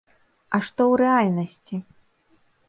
[0.57, 1.75] А што ў рэальнасці?